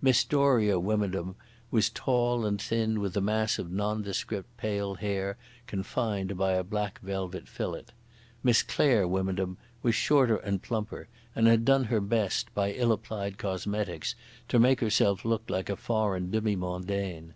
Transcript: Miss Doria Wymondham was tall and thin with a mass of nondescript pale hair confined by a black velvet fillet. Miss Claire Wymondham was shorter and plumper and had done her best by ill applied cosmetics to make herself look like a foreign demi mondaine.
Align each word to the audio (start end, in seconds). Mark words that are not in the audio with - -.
Miss 0.00 0.22
Doria 0.22 0.78
Wymondham 0.78 1.34
was 1.72 1.90
tall 1.90 2.46
and 2.46 2.62
thin 2.62 3.00
with 3.00 3.16
a 3.16 3.20
mass 3.20 3.58
of 3.58 3.72
nondescript 3.72 4.56
pale 4.56 4.94
hair 4.94 5.36
confined 5.66 6.38
by 6.38 6.52
a 6.52 6.62
black 6.62 7.00
velvet 7.00 7.48
fillet. 7.48 7.86
Miss 8.44 8.62
Claire 8.62 9.08
Wymondham 9.08 9.58
was 9.82 9.96
shorter 9.96 10.36
and 10.36 10.62
plumper 10.62 11.08
and 11.34 11.48
had 11.48 11.64
done 11.64 11.82
her 11.90 12.00
best 12.00 12.54
by 12.54 12.70
ill 12.70 12.92
applied 12.92 13.36
cosmetics 13.36 14.14
to 14.46 14.60
make 14.60 14.78
herself 14.78 15.24
look 15.24 15.50
like 15.50 15.68
a 15.68 15.74
foreign 15.74 16.30
demi 16.30 16.54
mondaine. 16.54 17.34